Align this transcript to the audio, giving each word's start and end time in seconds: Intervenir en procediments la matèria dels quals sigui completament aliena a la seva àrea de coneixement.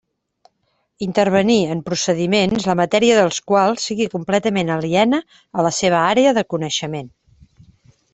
Intervenir 1.05 1.57
en 1.73 1.83
procediments 1.89 2.65
la 2.69 2.75
matèria 2.79 3.19
dels 3.19 3.37
quals 3.51 3.85
sigui 3.89 4.07
completament 4.15 4.71
aliena 4.77 5.21
a 5.61 5.67
la 5.69 5.73
seva 5.81 6.01
àrea 6.07 6.33
de 6.39 6.45
coneixement. 6.55 7.13